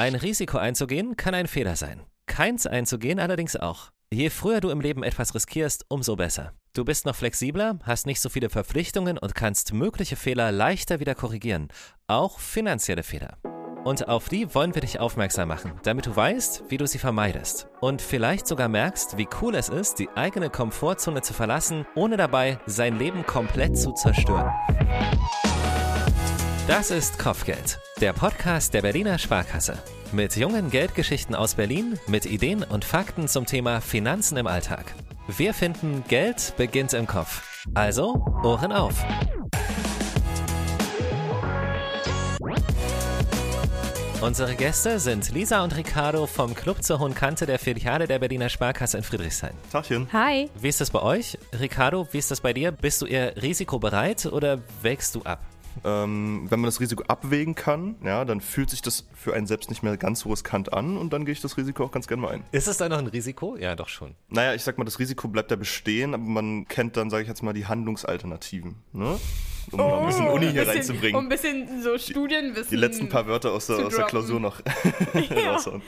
[0.00, 2.00] Ein Risiko einzugehen kann ein Fehler sein.
[2.24, 3.90] Keins einzugehen allerdings auch.
[4.10, 6.54] Je früher du im Leben etwas riskierst, umso besser.
[6.72, 11.14] Du bist noch flexibler, hast nicht so viele Verpflichtungen und kannst mögliche Fehler leichter wieder
[11.14, 11.68] korrigieren.
[12.06, 13.36] Auch finanzielle Fehler.
[13.84, 17.68] Und auf die wollen wir dich aufmerksam machen, damit du weißt, wie du sie vermeidest.
[17.82, 22.58] Und vielleicht sogar merkst, wie cool es ist, die eigene Komfortzone zu verlassen, ohne dabei
[22.64, 24.50] sein Leben komplett zu zerstören.
[26.70, 29.76] Das ist Kopfgeld, der Podcast der Berliner Sparkasse.
[30.12, 34.94] Mit jungen Geldgeschichten aus Berlin, mit Ideen und Fakten zum Thema Finanzen im Alltag.
[35.26, 37.66] Wir finden, Geld beginnt im Kopf.
[37.74, 39.04] Also, Ohren auf.
[44.20, 48.48] Unsere Gäste sind Lisa und Ricardo vom Club zur Hohen Kante der Filiale der Berliner
[48.48, 49.54] Sparkasse in Friedrichshain.
[49.72, 50.06] Tachchen.
[50.12, 50.48] Hi.
[50.54, 51.36] Wie ist das bei euch?
[51.58, 52.70] Ricardo, wie ist das bei dir?
[52.70, 55.49] Bist du eher risikobereit oder wägst du ab?
[55.84, 59.70] Ähm, wenn man das Risiko abwägen kann, ja, dann fühlt sich das für einen selbst
[59.70, 62.22] nicht mehr ganz so riskant an und dann gehe ich das Risiko auch ganz gerne
[62.22, 62.44] mal ein.
[62.52, 63.56] Ist es da noch ein Risiko?
[63.56, 64.14] Ja, doch schon.
[64.28, 67.28] Naja, ich sag mal, das Risiko bleibt ja bestehen, aber man kennt dann, sage ich
[67.28, 68.76] jetzt mal, die Handlungsalternativen.
[68.92, 69.18] Ne?
[69.72, 71.16] Um noch ein bisschen Uni hier Oh, bisschen, reinzubringen.
[71.16, 72.70] Um ein bisschen so Studienwissen.
[72.70, 74.06] die letzten paar Wörter aus der, aus der.
[74.06, 74.60] Klausur noch
[75.14, 75.52] Ja.
[75.52, 75.82] raushauen.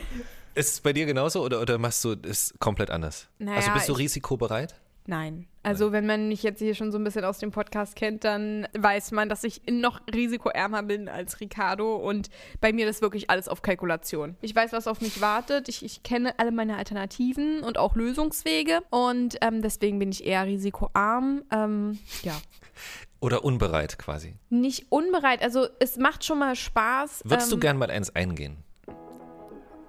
[0.54, 3.26] Ist es bei dir genauso oder, oder machst du es komplett anders?
[3.38, 4.74] Naja, also bist du ich- risikobereit?
[5.06, 5.46] Nein.
[5.64, 8.66] Also wenn man mich jetzt hier schon so ein bisschen aus dem Podcast kennt, dann
[8.76, 13.48] weiß man, dass ich noch risikoärmer bin als Ricardo und bei mir ist wirklich alles
[13.48, 14.36] auf Kalkulation.
[14.40, 15.68] Ich weiß, was auf mich wartet.
[15.68, 20.46] Ich, ich kenne alle meine Alternativen und auch Lösungswege und ähm, deswegen bin ich eher
[20.46, 21.42] risikoarm.
[21.52, 22.34] Ähm, ja.
[23.20, 24.34] Oder unbereit quasi?
[24.50, 25.42] Nicht unbereit.
[25.42, 27.22] Also es macht schon mal Spaß.
[27.24, 28.56] Würdest du ähm, gern mal eins eingehen?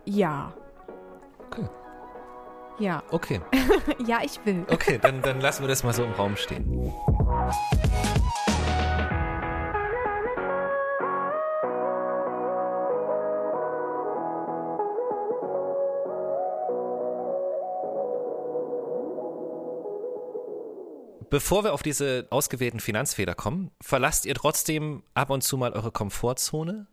[0.05, 0.53] Ja.
[1.47, 1.67] Okay.
[2.79, 3.03] Ja.
[3.11, 3.39] Okay,
[4.07, 4.65] Ja, ich will.
[4.69, 6.91] okay, dann, dann lassen wir das mal so im Raum stehen.
[21.29, 25.91] Bevor wir auf diese ausgewählten Finanzfehler kommen, verlasst ihr trotzdem ab und zu mal eure
[25.91, 26.85] Komfortzone?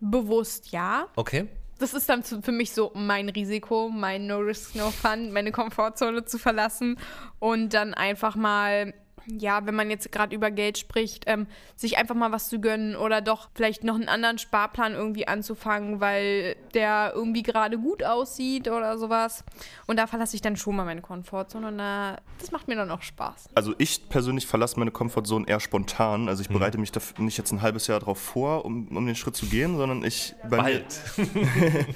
[0.00, 1.06] Bewusst ja.
[1.14, 1.46] Okay.
[1.78, 6.24] Das ist dann für mich so mein Risiko, mein No Risk, No Fun, meine Komfortzone
[6.24, 6.98] zu verlassen
[7.38, 8.94] und dann einfach mal,
[9.38, 11.46] ja, wenn man jetzt gerade über Geld spricht, ähm,
[11.76, 16.00] sich einfach mal was zu gönnen oder doch vielleicht noch einen anderen Sparplan irgendwie anzufangen,
[16.00, 19.44] weil der irgendwie gerade gut aussieht oder sowas.
[19.86, 22.90] Und da verlasse ich dann schon mal meine Komfortzone und da, das macht mir dann
[22.90, 23.50] auch Spaß.
[23.54, 26.28] Also ich persönlich verlasse meine Komfortzone eher spontan.
[26.28, 29.14] Also ich bereite mich da nicht jetzt ein halbes Jahr drauf vor, um, um den
[29.14, 30.84] Schritt zu gehen, sondern ich bei mir,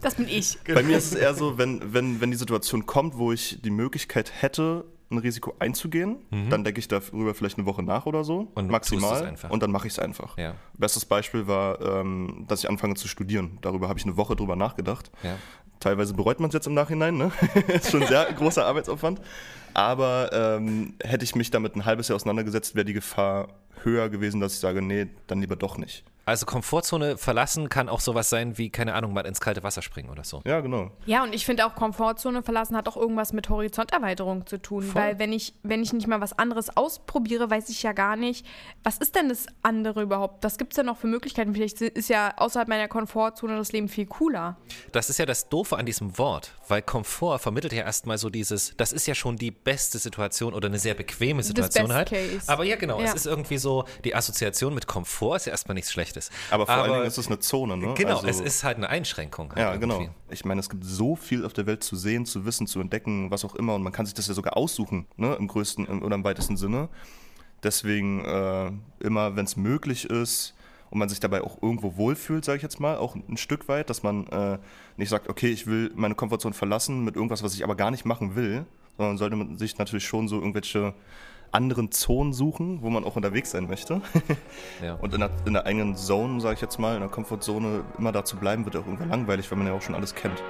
[0.00, 0.58] Das bin ich.
[0.66, 3.70] Bei mir ist es eher so, wenn, wenn, wenn die Situation kommt, wo ich die
[3.70, 6.18] Möglichkeit hätte, ein Risiko einzugehen,
[6.50, 8.48] dann denke ich darüber vielleicht eine Woche nach oder so, Mhm.
[8.54, 10.38] Und maximal, und dann mache ich es einfach.
[10.38, 10.54] Ja.
[10.78, 13.58] Bestes Beispiel war, ähm, dass ich anfange zu studieren.
[13.60, 15.10] Darüber habe ich eine Woche drüber nachgedacht.
[15.22, 15.36] Ja.
[15.80, 17.32] Teilweise bereut man es jetzt im Nachhinein, ne?
[17.68, 19.20] ist schon ein sehr großer Arbeitsaufwand.
[19.74, 23.48] Aber ähm, hätte ich mich damit ein halbes Jahr auseinandergesetzt, wäre die Gefahr
[23.84, 26.04] höher gewesen, dass ich sage, nee, dann lieber doch nicht.
[26.26, 30.10] Also Komfortzone verlassen kann auch sowas sein wie, keine Ahnung, mal ins kalte Wasser springen
[30.10, 30.42] oder so.
[30.46, 30.92] Ja, genau.
[31.04, 34.82] Ja, und ich finde auch Komfortzone verlassen hat auch irgendwas mit Horizonterweiterung zu tun.
[34.84, 34.94] Voll.
[35.02, 38.46] Weil wenn ich, wenn ich nicht mal was anderes ausprobiere, weiß ich ja gar nicht,
[38.84, 40.44] was ist denn das andere überhaupt?
[40.44, 41.52] Was gibt es denn noch für Möglichkeiten?
[41.54, 44.56] Vielleicht ist ja außerhalb meiner Komfortzone das Leben viel cooler.
[44.92, 48.74] Das ist ja das Doofe an diesem Wort, weil Komfort vermittelt ja erstmal so dieses,
[48.76, 52.10] das ist ja schon die beste Situation oder eine sehr bequeme Situation best halt.
[52.10, 52.48] case.
[52.48, 53.14] Aber ja, genau, es Ja.
[53.14, 53.69] ist irgendwie so,
[54.04, 56.30] die Assoziation mit Komfort ist ja erstmal nichts Schlechtes.
[56.50, 57.94] Aber vor allen Dingen ist es eine Zone, ne?
[57.94, 59.50] Genau, Also- es ist halt eine Einschränkung.
[59.50, 59.98] Halt Ja, irgendwie.
[60.04, 60.14] genau.
[60.30, 63.30] Ich meine, es gibt so viel auf der Welt zu sehen, zu wissen, zu entdecken,
[63.30, 63.74] was auch immer.
[63.74, 65.34] Und man kann sich das ja sogar aussuchen, ne?
[65.38, 66.88] im größten im- oder im weitesten Sinne.
[67.62, 68.70] Deswegen äh,
[69.00, 70.54] immer, wenn es möglich ist
[70.90, 73.90] und man sich dabei auch irgendwo wohlfühlt, sage ich jetzt mal, auch ein Stück weit,
[73.90, 74.58] dass man äh,
[74.96, 78.04] nicht sagt, okay, ich will meine Komfortzone verlassen mit irgendwas, was ich aber gar nicht
[78.06, 78.64] machen will,
[78.96, 80.94] sondern sollte man sich natürlich schon so irgendwelche
[81.52, 84.00] anderen Zonen suchen, wo man auch unterwegs sein möchte.
[84.82, 84.94] Ja.
[84.94, 88.12] Und in der, in der eigenen Zone, sage ich jetzt mal, in der Komfortzone immer
[88.12, 90.42] da zu bleiben, wird auch irgendwann langweilig, weil man ja auch schon alles kennt.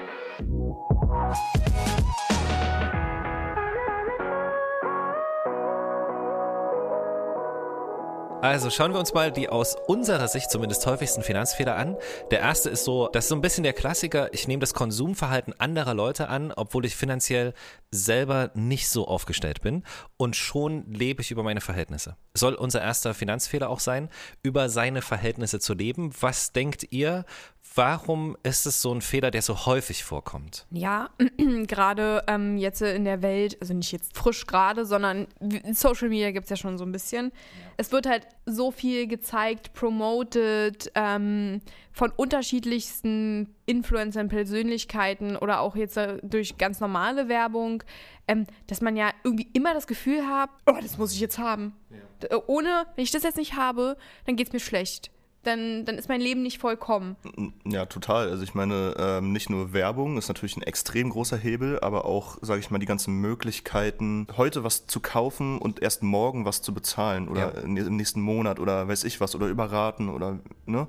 [8.43, 11.99] Also schauen wir uns mal die aus unserer Sicht zumindest häufigsten Finanzfehler an.
[12.31, 15.53] Der erste ist so, das ist so ein bisschen der Klassiker, ich nehme das Konsumverhalten
[15.61, 17.53] anderer Leute an, obwohl ich finanziell
[17.91, 19.85] selber nicht so aufgestellt bin
[20.17, 22.17] und schon lebe ich über meine Verhältnisse.
[22.33, 24.09] Soll unser erster Finanzfehler auch sein,
[24.43, 26.11] über seine Verhältnisse zu leben.
[26.21, 27.27] Was denkt ihr,
[27.75, 30.67] Warum ist es so ein Fehler, der so häufig vorkommt?
[30.71, 31.11] Ja,
[31.69, 35.29] gerade ähm, jetzt in der Welt, also nicht jetzt frisch gerade, sondern
[35.73, 37.31] Social Media gibt es ja schon so ein bisschen.
[37.77, 41.61] Es wird halt so viel gezeigt, promoted ähm,
[41.93, 47.83] von unterschiedlichsten Influencern, Persönlichkeiten oder auch jetzt durch ganz normale Werbung,
[48.29, 51.75] ähm, dass man ja irgendwie immer das Gefühl hat, oh, das muss ich jetzt haben.
[51.91, 52.39] Ja.
[52.47, 53.97] Ohne, wenn ich das jetzt nicht habe,
[54.27, 55.11] dann geht es mir schlecht
[55.43, 57.17] dann, dann ist mein Leben nicht vollkommen.
[57.65, 58.29] Ja, total.
[58.29, 62.39] Also ich meine, ähm, nicht nur Werbung ist natürlich ein extrem großer Hebel, aber auch,
[62.43, 66.75] sage ich mal, die ganzen Möglichkeiten, heute was zu kaufen und erst morgen was zu
[66.75, 67.61] bezahlen oder ja.
[67.63, 70.87] im nächsten Monat oder weiß ich was oder überraten oder, ne?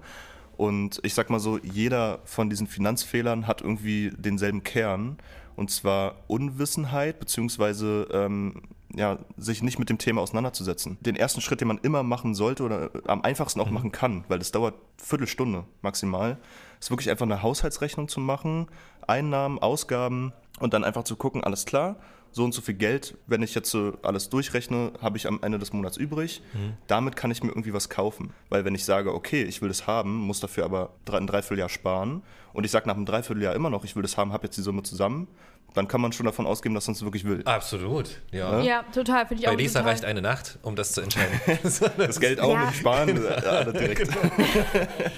[0.57, 5.17] Und ich sag mal so, jeder von diesen Finanzfehlern hat irgendwie denselben Kern
[5.55, 8.61] und zwar Unwissenheit beziehungsweise ähm,
[8.95, 10.97] ja, sich nicht mit dem Thema auseinanderzusetzen.
[11.01, 13.73] Den ersten Schritt, den man immer machen sollte oder am einfachsten auch mhm.
[13.73, 16.37] machen kann, weil das dauert Viertelstunde maximal,
[16.79, 18.67] ist wirklich einfach eine Haushaltsrechnung zu machen,
[19.07, 21.97] Einnahmen, Ausgaben und dann einfach zu gucken, alles klar,
[22.31, 25.59] so und so viel Geld, wenn ich jetzt so alles durchrechne, habe ich am Ende
[25.59, 26.41] des Monats übrig.
[26.53, 26.73] Mhm.
[26.87, 28.31] Damit kann ich mir irgendwie was kaufen.
[28.49, 32.23] Weil wenn ich sage, okay, ich will das haben, muss dafür aber ein Dreivierteljahr sparen
[32.53, 34.61] und ich sage nach einem Dreivierteljahr immer noch, ich will das haben, habe jetzt die
[34.61, 35.27] Summe zusammen,
[35.73, 37.41] dann kann man schon davon ausgehen, dass man es wirklich will.
[37.45, 38.61] Absolut, ja.
[38.61, 39.55] Ja, total, finde ich Bei auch.
[39.55, 39.91] Bei Lisa total.
[39.91, 41.39] reicht eine Nacht, um das zu entscheiden.
[41.97, 42.65] das Geld auch ja.
[42.65, 44.09] mit Sparen, ja, direkt.
[44.09, 44.35] Genau.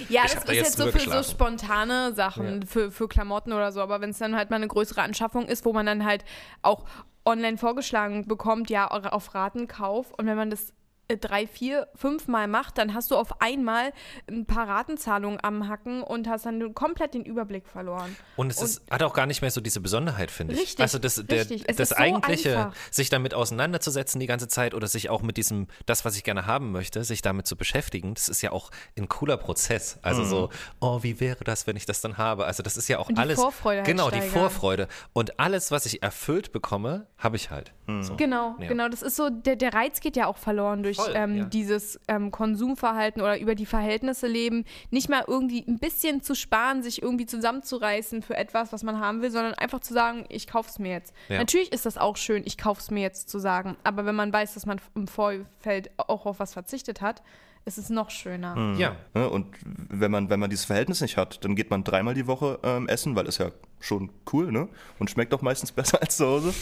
[0.09, 2.67] Ja, das da ist jetzt so für so spontane Sachen, ja.
[2.67, 5.65] für, für Klamotten oder so, aber wenn es dann halt mal eine größere Anschaffung ist,
[5.65, 6.23] wo man dann halt
[6.61, 6.85] auch
[7.25, 10.73] online vorgeschlagen bekommt, ja, auf Ratenkauf und wenn man das äh,
[11.07, 13.91] drei, vier, fünf Mal macht, dann hast du auf einmal
[14.27, 18.15] ein paar Ratenzahlungen am Hacken und hast dann komplett den Überblick verloren.
[18.35, 20.61] Und es ist, hat auch gar nicht mehr so diese Besonderheit, finde ich.
[20.61, 20.79] Richtig.
[20.79, 22.75] Also das, der, das so eigentliche, einfach.
[22.89, 26.45] sich damit auseinanderzusetzen die ganze Zeit oder sich auch mit diesem, das, was ich gerne
[26.45, 30.00] haben möchte, sich damit zu beschäftigen, das ist ja auch ein cooler Prozess.
[30.01, 30.27] Also mhm.
[30.27, 32.45] so, oh, wie wäre das, wenn ich das dann habe?
[32.45, 33.39] Also das ist ja auch und die alles.
[33.39, 34.27] Vorfreude halt genau, steigern.
[34.27, 34.88] die Vorfreude.
[35.11, 37.73] Und alles, was ich erfüllt bekomme, habe ich halt.
[37.88, 38.03] Mhm.
[38.03, 38.15] So.
[38.15, 38.67] Genau, ja.
[38.67, 38.88] genau.
[38.88, 41.43] Das ist so, der, der Reiz geht ja auch verloren durch durch ähm, ja.
[41.45, 46.83] dieses ähm, Konsumverhalten oder über die Verhältnisse leben, nicht mal irgendwie ein bisschen zu sparen,
[46.83, 50.69] sich irgendwie zusammenzureißen für etwas, was man haben will, sondern einfach zu sagen, ich kaufe
[50.69, 51.13] es mir jetzt.
[51.29, 51.37] Ja.
[51.37, 54.31] Natürlich ist das auch schön, ich kaufe es mir jetzt zu sagen, aber wenn man
[54.31, 57.23] weiß, dass man im Vorfeld auch auf was verzichtet hat,
[57.65, 58.55] ist es noch schöner.
[58.55, 58.77] Mhm.
[58.79, 58.95] Ja.
[59.13, 62.59] Und wenn man, wenn man dieses Verhältnis nicht hat, dann geht man dreimal die Woche
[62.63, 63.51] ähm, essen, weil es ja
[63.83, 64.68] schon cool, ne?
[65.00, 66.53] Und schmeckt auch meistens besser als zu Hause.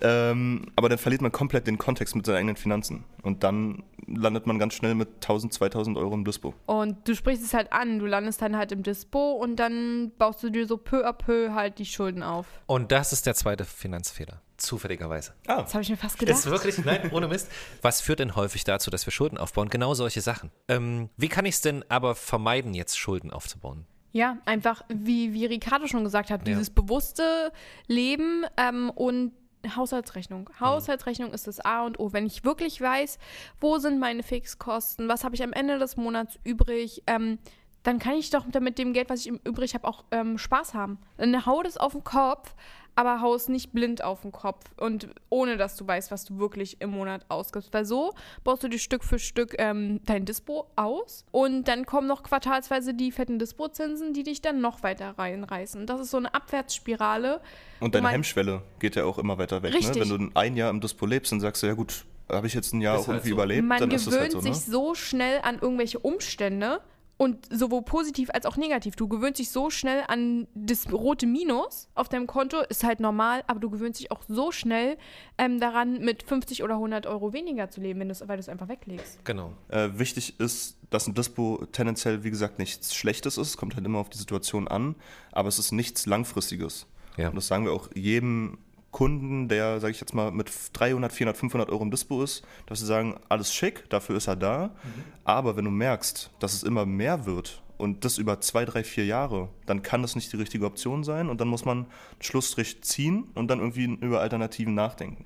[0.00, 3.04] Ähm, aber dann verliert man komplett den Kontext mit seinen eigenen Finanzen.
[3.22, 6.54] Und dann landet man ganz schnell mit 1000, 2000 Euro im Dispo.
[6.66, 10.42] Und du sprichst es halt an, du landest dann halt im Dispo und dann baust
[10.42, 12.46] du dir so peu à peu halt die Schulden auf.
[12.66, 14.40] Und das ist der zweite Finanzfehler.
[14.56, 15.32] Zufälligerweise.
[15.48, 15.62] Ah.
[15.62, 16.38] Das habe ich mir fast gedacht.
[16.38, 17.50] Ist wirklich, nein, ohne Mist.
[17.82, 19.68] Was führt denn häufig dazu, dass wir Schulden aufbauen?
[19.68, 20.52] Genau solche Sachen.
[20.68, 23.86] Ähm, wie kann ich es denn aber vermeiden, jetzt Schulden aufzubauen?
[24.14, 26.74] Ja, einfach, wie, wie Ricardo schon gesagt hat, dieses ja.
[26.76, 27.52] bewusste
[27.88, 29.32] Leben ähm, und
[29.74, 30.42] Haushaltsrechnung.
[30.42, 30.60] Mhm.
[30.60, 32.12] Haushaltsrechnung ist das A und O.
[32.12, 33.18] Wenn ich wirklich weiß,
[33.60, 37.40] wo sind meine Fixkosten, was habe ich am Ende des Monats übrig, ähm,
[37.82, 40.98] dann kann ich doch mit dem Geld, was ich übrig habe, auch ähm, Spaß haben.
[41.16, 42.54] Dann hau das auf den Kopf,
[42.96, 46.80] aber haus nicht blind auf den Kopf und ohne dass du weißt, was du wirklich
[46.80, 47.72] im Monat ausgibst.
[47.72, 48.14] Weil so
[48.44, 52.94] baust du dir Stück für Stück ähm, dein Dispo aus und dann kommen noch quartalsweise
[52.94, 55.86] die fetten Dispo-Zinsen, die dich dann noch weiter reinreißen.
[55.86, 57.40] Das ist so eine Abwärtsspirale.
[57.80, 59.72] Und deine Hemmschwelle geht ja auch immer weiter weg.
[59.72, 59.80] Ne?
[59.94, 62.72] Wenn du ein Jahr im Dispo lebst, dann sagst du, ja gut, habe ich jetzt
[62.72, 63.34] ein Jahr ist auch halt irgendwie so.
[63.34, 64.38] überlebt, Man dann ist es halt so.
[64.38, 66.80] Man gewöhnt sich so schnell an irgendwelche Umstände,
[67.16, 68.96] und sowohl positiv als auch negativ.
[68.96, 73.44] Du gewöhnst dich so schnell an das rote Minus auf deinem Konto, ist halt normal,
[73.46, 74.96] aber du gewöhnst dich auch so schnell
[75.38, 78.68] ähm, daran, mit 50 oder 100 Euro weniger zu leben, wenn weil du es einfach
[78.68, 79.24] weglegst.
[79.24, 79.52] Genau.
[79.68, 83.98] Äh, wichtig ist, dass ein Dispo tendenziell, wie gesagt, nichts Schlechtes ist, kommt halt immer
[83.98, 84.96] auf die Situation an,
[85.32, 86.86] aber es ist nichts Langfristiges.
[87.16, 87.28] Ja.
[87.28, 88.58] Und das sagen wir auch jedem
[88.94, 92.78] Kunden, der, sage ich jetzt mal, mit 300, 400, 500 Euro im Dispo ist, dass
[92.78, 94.68] sie sagen, alles schick, dafür ist er da.
[94.68, 95.04] Mhm.
[95.24, 99.04] Aber wenn du merkst, dass es immer mehr wird und das über zwei, drei, vier
[99.04, 101.86] Jahre, dann kann das nicht die richtige Option sein und dann muss man einen
[102.20, 105.24] Schlussstrich ziehen und dann irgendwie über Alternativen nachdenken.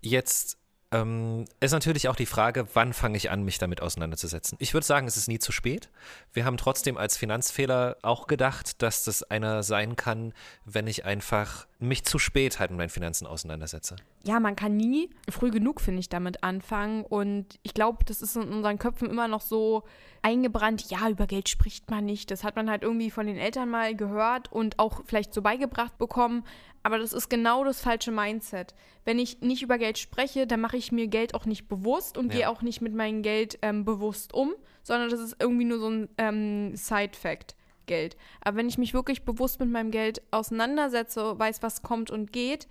[0.00, 0.56] Jetzt
[0.94, 4.56] ähm, ist natürlich auch die Frage, wann fange ich an, mich damit auseinanderzusetzen.
[4.60, 5.90] Ich würde sagen, es ist nie zu spät.
[6.32, 10.32] Wir haben trotzdem als Finanzfehler auch gedacht, dass das einer sein kann,
[10.64, 13.96] wenn ich einfach mich zu spät halt mit meinen Finanzen auseinandersetze.
[14.24, 17.04] Ja, man kann nie früh genug, finde ich, damit anfangen.
[17.04, 19.84] Und ich glaube, das ist in unseren Köpfen immer noch so
[20.22, 22.30] eingebrannt, ja, über Geld spricht man nicht.
[22.30, 25.98] Das hat man halt irgendwie von den Eltern mal gehört und auch vielleicht so beigebracht
[25.98, 26.44] bekommen.
[26.82, 28.74] Aber das ist genau das falsche Mindset.
[29.04, 32.26] Wenn ich nicht über Geld spreche, dann mache ich mir Geld auch nicht bewusst und
[32.26, 32.38] ja.
[32.38, 35.88] gehe auch nicht mit meinem Geld ähm, bewusst um, sondern das ist irgendwie nur so
[35.88, 37.56] ein ähm, Side-Fact.
[37.86, 38.16] Geld.
[38.40, 42.68] Aber wenn ich mich wirklich bewusst mit meinem Geld auseinandersetze, weiß, was kommt und geht,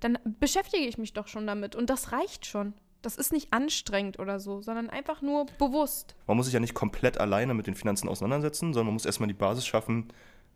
[0.00, 1.74] dann beschäftige ich mich doch schon damit.
[1.74, 2.74] Und das reicht schon.
[3.02, 6.16] Das ist nicht anstrengend oder so, sondern einfach nur bewusst.
[6.26, 9.28] Man muss sich ja nicht komplett alleine mit den Finanzen auseinandersetzen, sondern man muss erstmal
[9.28, 10.08] die Basis schaffen,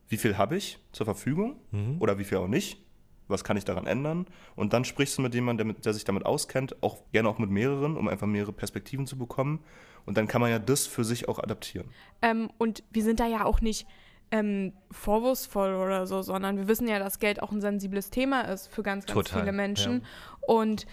[0.09, 1.61] wie viel habe ich zur Verfügung
[2.00, 2.85] oder wie viel auch nicht.
[3.31, 4.27] Was kann ich daran ändern?
[4.57, 7.51] Und dann sprichst du mit jemandem, der, der sich damit auskennt, auch gerne auch mit
[7.51, 9.61] mehreren, um einfach mehrere Perspektiven zu bekommen.
[10.07, 11.89] Und dann kann man ja das für sich auch adaptieren.
[12.23, 13.87] Ähm, und wir sind da ja auch nicht
[14.31, 18.69] ähm, vorwurfsvoll oder so, sondern wir wissen ja, dass Geld auch ein sensibles Thema ist
[18.69, 20.05] für ganz, ganz Total, viele Menschen.
[20.41, 20.87] Und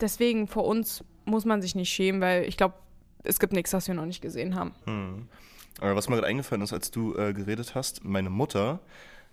[0.00, 2.74] deswegen vor uns muss man sich nicht schämen, weil ich glaube,
[3.24, 4.74] es gibt nichts, was wir noch nicht gesehen haben.
[5.80, 8.80] Aber was mir gerade eingefallen ist, als du äh, geredet hast, meine Mutter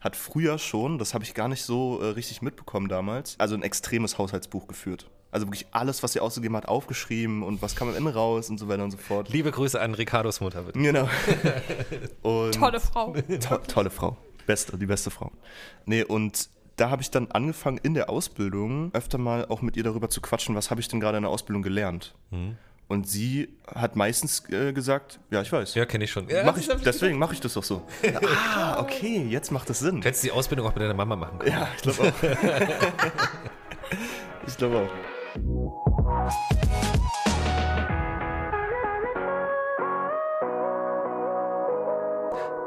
[0.04, 3.64] hat früher schon, das habe ich gar nicht so äh, richtig mitbekommen damals, also ein
[3.64, 5.10] extremes Haushaltsbuch geführt.
[5.32, 8.60] Also wirklich alles, was sie ausgegeben hat, aufgeschrieben und was kam am Ende raus und
[8.60, 9.30] so weiter und so fort.
[9.30, 10.80] Liebe Grüße an Ricardos Mutter, bitte.
[10.80, 11.10] Genau.
[12.22, 13.14] und Tolle Frau.
[13.14, 14.18] To tolle Frau.
[14.46, 15.32] Beste, die beste Frau.
[15.86, 19.84] Nee, und da habe ich dann angefangen in der Ausbildung öfter mal auch mit ihr
[19.84, 22.14] darüber zu quatschen, was habe ich denn gerade in der Ausbildung gelernt.
[22.88, 25.74] Und sie hat meistens äh, gesagt, ja, ich weiß.
[25.76, 26.28] Ja, kenne ich schon.
[26.46, 27.88] Mach ich, deswegen mache ich das doch so.
[28.56, 30.02] ah, okay, jetzt macht das Sinn.
[30.02, 31.52] Du hättest die Ausbildung auch mit deiner Mama machen können.
[31.52, 32.14] Ja, ich glaube auch.
[34.48, 35.13] ich glaube auch.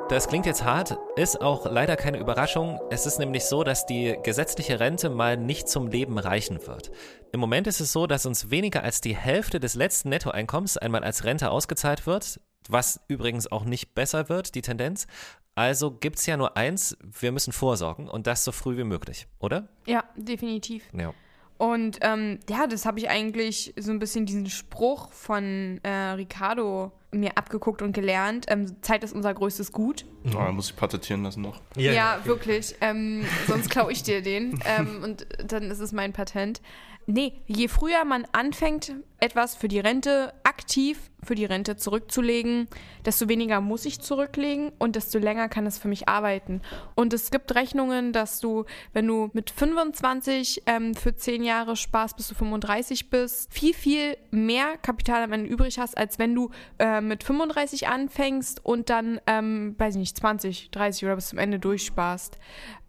[0.08, 2.80] Das klingt jetzt hart, ist auch leider keine Überraschung.
[2.90, 6.92] Es ist nämlich so, dass die gesetzliche Rente mal nicht zum Leben reichen wird.
[7.32, 11.02] Im Moment ist es so, dass uns weniger als die Hälfte des letzten Nettoeinkommens einmal
[11.02, 15.08] als Rente ausgezahlt wird, was übrigens auch nicht besser wird, die Tendenz.
[15.56, 19.26] Also gibt es ja nur eins, wir müssen vorsorgen und das so früh wie möglich,
[19.40, 19.68] oder?
[19.86, 20.84] Ja, definitiv.
[20.96, 21.12] Ja.
[21.58, 26.92] Und ähm, ja, das habe ich eigentlich so ein bisschen diesen Spruch von äh, Ricardo
[27.16, 28.46] mir abgeguckt und gelernt.
[28.48, 30.04] Ähm, Zeit ist unser größtes Gut.
[30.36, 31.60] Ah, muss ich patentieren lassen noch.
[31.76, 32.74] Ja, wirklich.
[32.80, 34.58] Ähm, sonst klaue ich dir den.
[34.64, 36.60] ähm, und dann ist es mein Patent.
[37.08, 42.66] Nee, je früher man anfängt, etwas für die Rente aktiv für die Rente zurückzulegen,
[43.04, 46.62] desto weniger muss ich zurücklegen und desto länger kann es für mich arbeiten.
[46.94, 52.16] Und es gibt Rechnungen, dass du, wenn du mit 25 ähm, für 10 Jahre sparst,
[52.16, 56.50] bis du 35 bist, viel, viel mehr Kapital am Ende übrig hast, als wenn du
[56.78, 61.38] äh, mit 35 anfängst und dann, ähm, weiß ich nicht, 20, 30 oder bis zum
[61.38, 62.38] Ende durchsparst.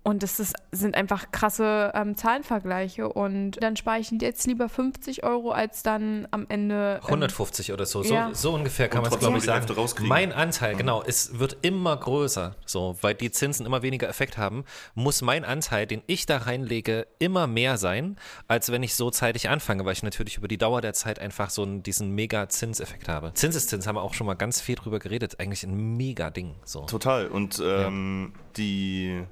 [0.08, 3.10] Und das ist, sind einfach krasse ähm, Zahlenvergleiche.
[3.10, 7.02] Und dann spare ich jetzt lieber 50 Euro, als dann am Ende.
[7.04, 8.04] Ähm, 150 oder so.
[8.04, 8.30] So, ja.
[8.34, 9.68] so ungefähr kann man es, glaube ich, sagen.
[10.08, 14.64] Mein Anteil, genau, es wird immer größer, so, weil die Zinsen immer weniger Effekt haben,
[14.96, 18.16] muss mein Anteil, den ich da reinlege, immer mehr sein,
[18.48, 21.50] als wenn ich so zeitig anfange, weil ich natürlich über die Dauer der Zeit einfach
[21.50, 23.34] so einen, diesen mega Zinseffekt habe.
[23.34, 26.56] Zinseszins haben wir auch schon mal ganz viel drüber geredet, eigentlich ein mega Ding.
[26.64, 26.86] So.
[26.86, 27.28] Total.
[27.28, 29.26] Und ähm, die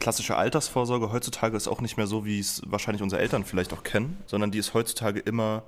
[0.00, 3.82] klassische Altersvorsorge heutzutage ist auch nicht mehr so, wie es wahrscheinlich unsere Eltern vielleicht auch
[3.82, 5.62] kennen, sondern die ist heutzutage immer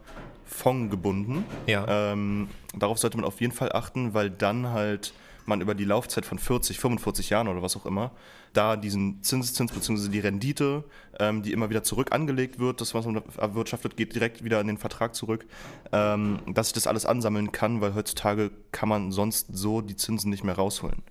[0.44, 1.44] fondgebunden.
[1.66, 2.12] Ja.
[2.12, 5.12] Ähm, darauf sollte man auf jeden Fall achten, weil dann halt
[5.46, 8.12] man über die Laufzeit von 40, 45 Jahren oder was auch immer,
[8.52, 10.08] da diesen Zinseszins bzw.
[10.08, 10.84] die Rendite,
[11.18, 14.66] ähm, die immer wieder zurück angelegt wird, das, was man erwirtschaftet, geht direkt wieder in
[14.66, 15.46] den Vertrag zurück,
[15.92, 20.30] ähm, dass ich das alles ansammeln kann, weil heutzutage kann man sonst so die Zinsen
[20.30, 21.02] nicht mehr rausholen.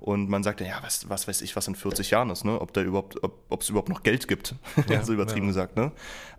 [0.00, 2.60] Und man sagt, ja, was, was weiß ich, was in 40 Jahren ist, ne?
[2.60, 4.54] ob da überhaupt, ob es überhaupt noch Geld gibt,
[4.88, 5.50] Ja, so übertrieben ja.
[5.50, 5.76] gesagt.
[5.76, 5.92] Ne?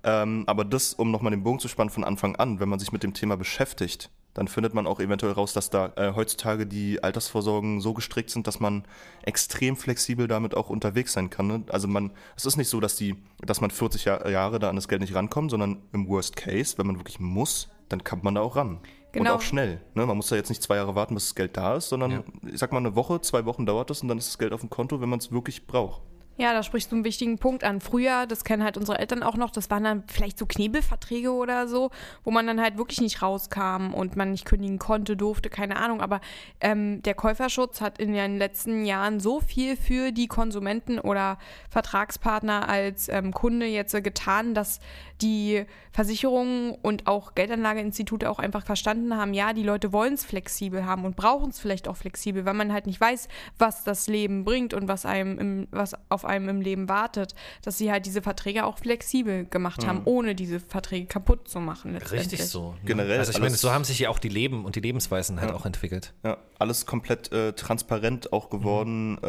[0.03, 2.91] Ähm, aber das, um nochmal den Bogen zu spannen von Anfang an, wenn man sich
[2.91, 7.01] mit dem Thema beschäftigt, dann findet man auch eventuell raus, dass da äh, heutzutage die
[7.01, 8.83] Altersvorsorgen so gestrickt sind, dass man
[9.23, 11.47] extrem flexibel damit auch unterwegs sein kann.
[11.47, 11.63] Ne?
[11.69, 14.75] Also man, es ist nicht so, dass die, dass man 40 Jahr, Jahre da an
[14.75, 18.35] das Geld nicht rankommt, sondern im Worst Case, wenn man wirklich muss, dann kommt man
[18.35, 18.79] da auch ran.
[19.17, 19.31] Genau.
[19.31, 19.81] Und auch schnell.
[19.95, 20.05] Ne?
[20.05, 22.23] Man muss da jetzt nicht zwei Jahre warten, bis das Geld da ist, sondern Ja.
[22.51, 24.61] ich sag mal eine Woche, zwei Wochen dauert das und dann ist das Geld auf
[24.61, 26.01] dem Konto, wenn man es wirklich braucht.
[26.39, 27.81] Ja, da sprichst du einen wichtigen Punkt an.
[27.81, 31.67] Früher, das kennen halt unsere Eltern auch noch, das waren dann vielleicht so Knebelverträge oder
[31.67, 31.89] so,
[32.23, 35.99] wo man dann halt wirklich nicht rauskam und man nicht kündigen konnte, durfte, keine Ahnung.
[35.99, 36.21] Aber
[36.61, 41.39] ähm, der Käuferschutz hat in den letzten Jahren so viel für die Konsumenten oder
[41.71, 44.79] Vertragspartner als ähm, Kunde jetzt äh, getan, dass
[45.21, 50.85] die Versicherungen und auch Geldanlageinstitute auch einfach verstanden haben, ja, die Leute wollen es flexibel
[50.85, 54.45] haben und brauchen es vielleicht auch flexibel, weil man halt nicht weiß, was das Leben
[54.45, 57.33] bringt und was einem im, was auf einem im Leben wartet,
[57.63, 61.95] dass sie halt diese Verträge auch flexibel gemacht haben, ohne diese Verträge kaputt zu machen.
[61.97, 62.73] Richtig so.
[62.73, 62.77] ne?
[62.85, 65.49] Generell Also ich meine, so haben sich ja auch die Leben und die Lebensweisen halt
[65.49, 65.55] Ja.
[65.55, 66.13] auch entwickelt.
[66.23, 69.27] Ja, alles komplett äh, transparent auch geworden, äh,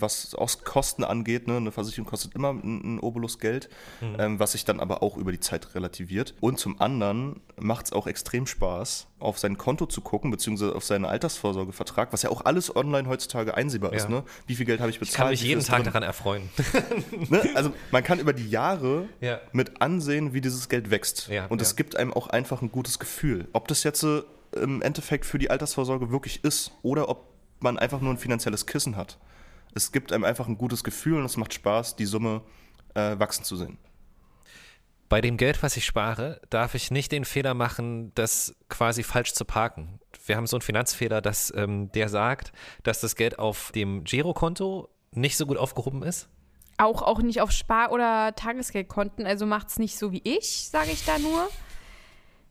[0.00, 1.48] was aus Kosten angeht.
[1.48, 1.56] Ne?
[1.56, 3.68] Eine Versicherung kostet immer ein, ein Obolus Geld,
[4.02, 6.34] ähm, was sich dann aber auch über die Zeit relativiert.
[6.40, 10.84] Und zum anderen macht es auch extrem Spaß, auf sein Konto zu gucken, beziehungsweise auf
[10.84, 14.04] seinen Altersvorsorgevertrag, was ja auch alles online heutzutage einsehbar ist.
[14.04, 14.08] Ja.
[14.10, 14.24] Ne?
[14.46, 15.12] Wie viel Geld habe ich bezahlt?
[15.14, 15.84] Ich kann mich jeden ist Tag drin?
[15.86, 16.48] daran erfreuen.
[17.30, 17.42] Ne?
[17.54, 19.40] Also man kann über die Jahre Ja.
[19.52, 21.28] mit ansehen, wie dieses Geld wächst.
[21.28, 23.48] Ja, und es gibt einem auch einfach ein gutes Gefühl.
[23.52, 24.22] Ob das jetzt äh,
[24.60, 27.28] im Endeffekt für die Altersvorsorge wirklich ist oder ob
[27.60, 29.18] man einfach nur ein finanzielles Kissen hat.
[29.74, 32.42] Es gibt einem einfach ein gutes Gefühl und es macht Spaß, die Summe
[32.94, 33.78] äh, wachsen zu sehen.
[35.08, 39.34] Bei dem Geld, was ich spare, darf ich nicht den Fehler machen, das quasi falsch
[39.34, 40.00] zu parken.
[40.26, 44.88] Wir haben so einen Finanzfehler, dass ähm, der sagt, dass das Geld auf dem Girokonto
[45.12, 46.28] nicht so gut aufgehoben ist.
[46.78, 49.26] Auch, auch nicht auf Spar- oder Tagesgeldkonten.
[49.26, 51.48] Also macht es nicht so wie ich, sage ich da nur.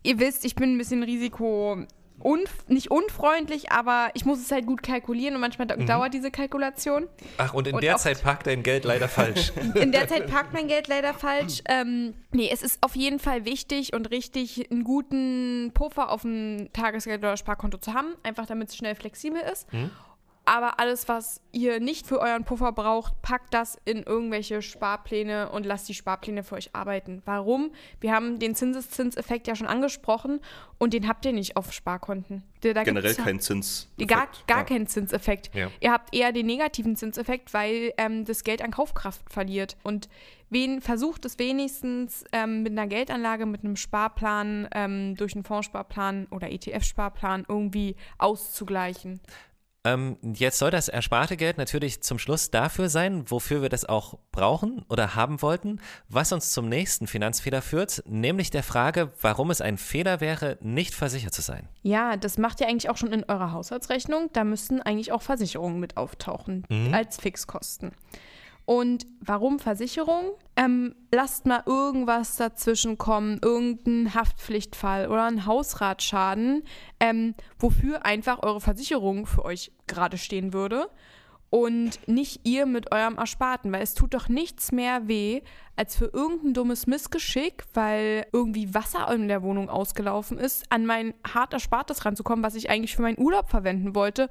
[0.04, 1.86] Ihr wisst, ich bin ein bisschen Risiko.
[2.24, 5.86] Unf nicht unfreundlich, aber ich muss es halt gut kalkulieren und manchmal Mhm.
[5.86, 7.08] da dauert diese Kalkulation.
[7.38, 9.52] Ach, und in Und der Zeit parkt dein Geld leider falsch.
[9.76, 11.62] In der Zeit parkt mein Geld leider falsch.
[11.68, 16.70] Ähm, nee, es ist auf jeden Fall wichtig und richtig, einen guten Puffer auf dem
[16.74, 19.68] Tagesgeld- oder Sparkonto zu haben, einfach damit es schnell flexibel ist.
[20.46, 25.66] Aber alles, was ihr nicht für euren Puffer braucht, packt das in irgendwelche Sparpläne und
[25.66, 27.22] lasst die Sparpläne für euch arbeiten.
[27.24, 27.72] Warum?
[28.02, 30.42] Wir haben den Zinseszinseffekt ja schon angesprochen
[30.80, 32.44] und den habt ihr nicht auf Sparkonten.
[32.60, 33.88] Da- Generell gibt's- kein Zins.
[34.06, 34.64] Gar, gar ja.
[34.66, 35.50] keinen Zinseffekt.
[35.56, 35.70] Ja.
[35.80, 39.78] Ihr habt eher den negativen Zinseffekt, weil ähm, das Geld an Kaufkraft verliert.
[39.84, 40.10] Und
[40.50, 46.28] wen versucht es wenigstens ähm, mit einer Geldanlage, mit einem Sparplan, ähm, durch einen Fondssparplan
[46.32, 49.22] oder ETF-Sparplan irgendwie auszugleichen?
[49.86, 54.18] Ähm, jetzt soll das ersparte Geld natürlich zum Schluss dafür sein, wofür wir das auch
[54.32, 59.60] brauchen oder haben wollten, was uns zum nächsten Finanzfehler führt, nämlich der Frage, warum es
[59.60, 61.68] ein Fehler wäre, nicht versichert zu sein.
[61.82, 64.30] Ja, das macht ihr eigentlich auch schon in eurer Haushaltsrechnung.
[64.32, 67.92] Da müssten eigentlich auch Versicherungen mit auftauchen als Fixkosten.
[68.66, 70.32] Und warum Versicherung?
[70.56, 76.64] Ähm, lasst mal irgendwas dazwischen kommen, irgendein Haftpflichtfall oder ein Hausratsschaden,
[77.00, 80.90] ähm, wofür einfach eure Versicherung für euch gerade stehen würde
[81.54, 85.42] und nicht ihr mit eurem Ersparten, weil es tut doch nichts mehr weh,
[85.76, 91.14] als für irgendein dummes Missgeschick, weil irgendwie Wasser in der Wohnung ausgelaufen ist, an mein
[91.32, 94.30] hart Erspartes ranzukommen, was ich eigentlich für meinen Urlaub verwenden wollte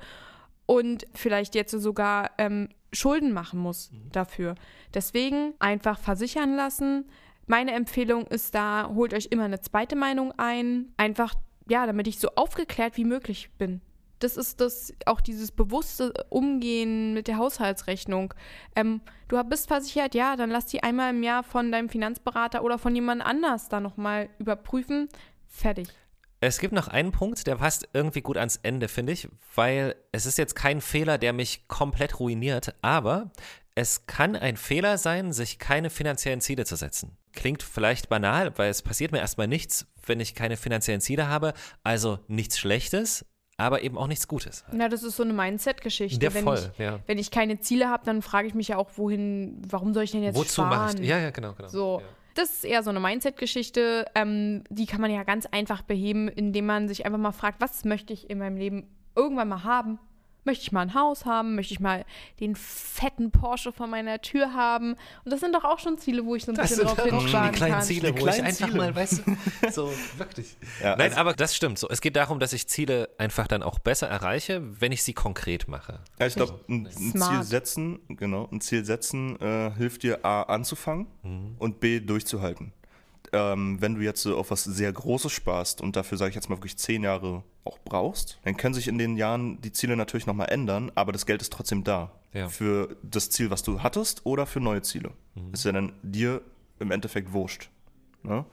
[0.67, 4.55] und vielleicht jetzt sogar ähm, Schulden machen muss dafür.
[4.95, 7.07] Deswegen einfach versichern lassen.
[7.47, 10.93] Meine Empfehlung ist da, holt euch immer eine zweite Meinung ein.
[10.97, 11.35] Einfach,
[11.69, 13.81] ja, damit ich so aufgeklärt wie möglich bin.
[14.19, 18.33] Das ist das, auch dieses bewusste Umgehen mit der Haushaltsrechnung.
[18.77, 22.79] Ähm, du bist versichert, ja, dann lass die einmal im Jahr von deinem Finanzberater oder
[22.79, 25.09] von jemand anders da nochmal überprüfen.
[25.49, 25.89] Fertig.
[26.45, 30.27] Es gibt noch einen Punkt, der passt irgendwie gut ans Ende, finde ich, weil es
[30.27, 33.31] ist jetzt kein Fehler, der mich komplett ruiniert, aber
[33.77, 37.17] es kann ein Fehler sein, sich keine finanziellen Ziele zu setzen.
[37.33, 41.55] Klingt vielleicht banal, weil es passiert mir erstmal nichts, wenn ich keine finanziellen Ziele habe,
[41.85, 43.25] also nichts Schlechtes,
[43.57, 44.65] aber eben auch nichts Gutes.
[44.77, 46.19] Ja, das ist so eine Mindset-Geschichte.
[46.19, 46.99] Der wenn voll, ich, ja.
[47.07, 50.11] Wenn ich keine Ziele habe, dann frage ich mich ja auch, wohin, warum soll ich
[50.11, 50.71] denn jetzt Wozu sparen?
[50.71, 51.09] mache ich?
[51.09, 51.69] Ja, ja, genau, genau.
[51.69, 52.01] So.
[52.01, 52.07] Ja.
[52.35, 54.07] Das ist eher so eine Mindset-Geschichte.
[54.15, 57.85] Ähm, die kann man ja ganz einfach beheben, indem man sich einfach mal fragt, was
[57.85, 59.99] möchte ich in meinem Leben irgendwann mal haben?
[60.45, 61.55] Möchte ich mal ein Haus haben?
[61.55, 62.05] Möchte ich mal
[62.41, 64.95] den fetten Porsche vor meiner Tür haben?
[65.25, 67.83] Und das sind doch auch schon Ziele, wo ich so ein bisschen drauf hinsparen kann.
[67.83, 68.77] Ziele, Die wo ich kleinen einfach Ziele.
[68.79, 70.57] mal, weißt du, so wirklich.
[70.83, 71.89] Ja, Nein, also- aber das stimmt so.
[71.89, 75.69] Es geht darum, dass ich Ziele einfach dann auch besser erreiche, wenn ich sie konkret
[75.69, 76.01] mache.
[76.19, 77.21] Ja, ich glaube, ein, ein.
[77.21, 81.07] Ziel setzen, genau, ein Ziel setzen äh, hilft dir A anzufangen
[81.59, 82.73] und B durchzuhalten.
[83.33, 86.51] Ähm, wenn du jetzt so auf was sehr Großes sparst und dafür, sage ich jetzt
[86.51, 90.27] mal, wirklich zehn Jahre auch brauchst, dann können sich in den Jahren die Ziele natürlich
[90.27, 92.13] nochmal ändern, aber das Geld ist trotzdem da.
[92.35, 92.49] Ja.
[92.49, 95.13] Für das Ziel, was du hattest oder für neue Ziele.
[95.53, 96.41] Ist ja dann dir
[96.79, 97.71] im Endeffekt wurscht.
[98.23, 98.45] Ne?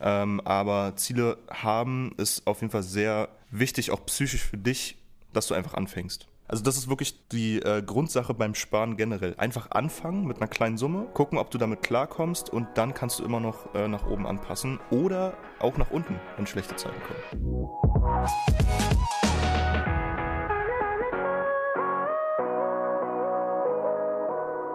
[0.00, 4.96] Ähm, aber Ziele haben ist auf jeden Fall sehr wichtig, auch psychisch für dich,
[5.32, 6.28] dass du einfach anfängst.
[6.48, 9.34] Also das ist wirklich die äh, Grundsache beim Sparen generell.
[9.36, 13.24] Einfach anfangen mit einer kleinen Summe, gucken, ob du damit klarkommst und dann kannst du
[13.24, 17.68] immer noch äh, nach oben anpassen oder auch nach unten, wenn schlechte Zeiten kommen.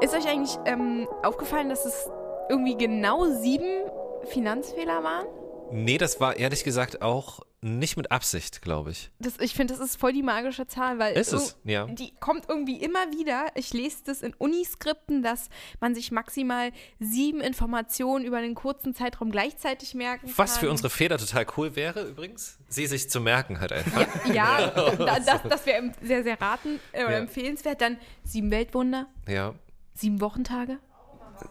[0.02, 2.10] Ist euch eigentlich ähm, aufgefallen, dass es
[2.50, 3.90] irgendwie genau sieben
[4.26, 5.28] Finanzfehler waren?
[5.72, 9.12] Nee, das war ehrlich gesagt auch nicht mit Absicht, glaube ich.
[9.20, 11.86] Das, ich finde, das ist voll die magische Zahl, weil Ist es, ja.
[11.86, 13.48] die kommt irgendwie immer wieder.
[13.54, 19.30] Ich lese das in Uniskripten, dass man sich maximal sieben Informationen über einen kurzen Zeitraum
[19.30, 20.38] gleichzeitig merken kann.
[20.38, 24.08] Was für unsere Fehler total cool wäre übrigens, sie sich zu merken halt einfach.
[24.34, 27.18] Ja, da, das, das wäre sehr, sehr raten äh, oder Ja.
[27.20, 27.80] empfehlenswert.
[27.80, 29.54] Dann sieben Weltwunder, Ja.
[29.94, 30.80] sieben Wochentage,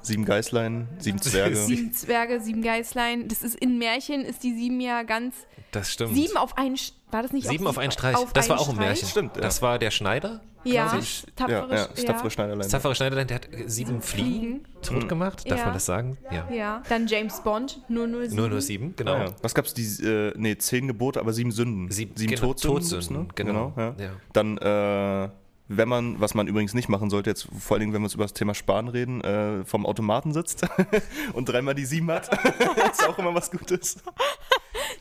[0.03, 1.57] Sieben Geißlein, sieben Zwerge.
[1.57, 3.29] Sieben Zwerge, sieben Geißlein.
[3.29, 5.35] Das ist in Märchen ist die sieben ja ganz.
[5.73, 6.15] Das stimmt.
[6.15, 6.77] Sieben auf einen.
[6.77, 8.17] Sch- War das nicht Sieben auf einen Streich.
[8.17, 8.87] auf das war auch ein Streich?
[8.89, 9.09] Märchen.
[9.09, 9.43] Stimmt, ja.
[9.43, 10.41] Das war der Schneider.
[10.63, 12.59] Ja, Ich- tapfere, ja, ja, das tapfere Schneiderlein.
[12.61, 15.51] Das tapfere Schneiderlein, der hat sieben Fliegen tot gemacht.
[15.51, 15.65] Darf Ja.
[15.67, 16.19] man das sagen?
[16.31, 16.47] Ja.
[16.53, 18.37] Ja, dann James Bond, 007.
[18.37, 19.15] Nur nur sieben, genau.
[19.15, 19.35] Ah, ja.
[19.41, 19.73] Was gab's?
[19.73, 21.91] Die, äh, nee, zehn Gebote, aber sieben Sünden.
[21.91, 22.81] Sieben- sieben genau, Todsünden.
[22.83, 23.73] Todsünden, gibt's, genau.
[23.77, 23.95] ja.
[23.99, 24.11] Ja.
[24.35, 25.31] Dann, äh,
[25.73, 28.15] wenn man, was man übrigens nicht machen sollte, jetzt vor allen Dingen, wenn wir uns
[28.15, 30.67] über das Thema Sparen reden, äh, vom Automaten sitzt
[31.33, 32.29] und dreimal die sieben hat,
[32.93, 34.03] ist auch immer was Gutes.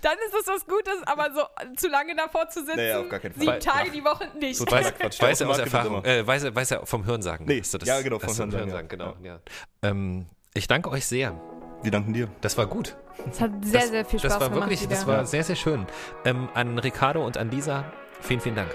[0.01, 1.41] Dann ist es was Gutes, aber so
[1.75, 3.43] zu lange davor zu sitzen, Nee, auf gar keinen Fall.
[3.45, 4.60] sieben Tage die Woche nicht.
[4.60, 5.21] Total Weiß, Quatsch.
[5.21, 7.47] Weiß er aus Erfahrung, äh, weiß, er, weiß er vom Hörensagen.
[7.47, 9.15] Nee, dass du ja, genau, vom du Hörensagen, genau.
[9.23, 9.34] ja.
[9.34, 9.39] Ja.
[9.82, 11.39] Ähm, ich danke euch sehr.
[11.82, 12.27] Wir danken dir.
[12.41, 12.95] Das war gut.
[13.32, 14.65] Es hat sehr, das, sehr viel Spaß Das war gemacht.
[14.69, 14.89] wirklich, wieder.
[14.91, 15.86] das war sehr, sehr schön.
[16.25, 18.73] Ähm, an Ricardo und an Lisa, vielen, vielen Dank.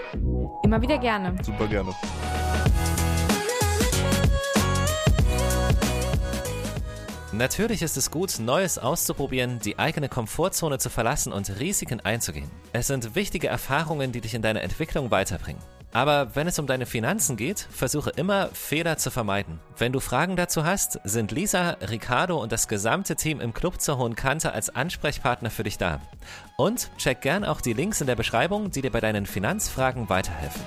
[0.63, 1.35] Immer wieder gerne.
[1.43, 1.91] Super gerne.
[7.37, 12.49] Natürlich ist es gut, Neues auszuprobieren, die eigene Komfortzone zu verlassen und Risiken einzugehen.
[12.71, 15.61] Es sind wichtige Erfahrungen, die dich in deiner Entwicklung weiterbringen.
[15.95, 19.61] Aber wenn es um deine Finanzen geht, versuche immer, Fehler zu vermeiden.
[19.77, 23.97] Wenn du Fragen dazu hast, sind Lisa, Ricardo und das gesamte Team im Club zur
[23.97, 26.01] Hohen Kante als Ansprechpartner für dich da.
[26.57, 30.63] Und check gern auch die Links in der Beschreibung, die dir bei deinen Finanzfragen weiterhelfen.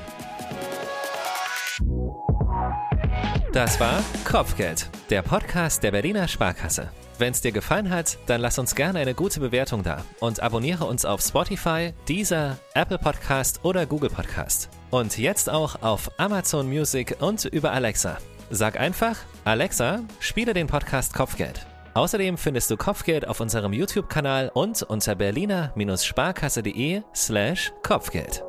[3.53, 6.89] Das war Kopfgeld, der Podcast der Berliner Sparkasse.
[7.19, 10.85] Wenn es dir gefallen hat, dann lass uns gerne eine gute Bewertung da und abonniere
[10.85, 14.69] uns auf Spotify, Deezer, Apple Podcast oder Google Podcast.
[14.91, 18.19] Und jetzt auch auf Amazon Music und über Alexa.
[18.51, 21.67] Sag einfach, Alexa, spiele den Podcast Kopfgeld.
[21.95, 28.45] Außerdem findest du Kopfgeld auf unserem YouTube-Kanal und unter berliner-sparkasse.de slash Kopfgeld.